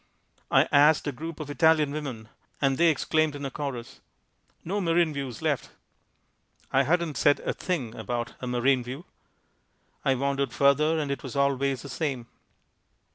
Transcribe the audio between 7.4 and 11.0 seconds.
a thing about a "marine view." I wandered further